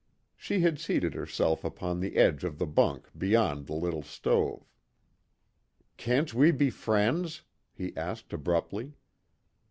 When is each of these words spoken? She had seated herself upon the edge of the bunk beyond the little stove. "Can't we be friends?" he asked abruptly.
She 0.35 0.61
had 0.61 0.79
seated 0.79 1.13
herself 1.13 1.63
upon 1.63 1.99
the 1.99 2.15
edge 2.15 2.43
of 2.43 2.57
the 2.57 2.65
bunk 2.65 3.07
beyond 3.15 3.67
the 3.67 3.75
little 3.75 4.01
stove. 4.01 4.67
"Can't 5.95 6.33
we 6.33 6.49
be 6.49 6.71
friends?" 6.71 7.43
he 7.71 7.95
asked 7.95 8.33
abruptly. 8.33 8.93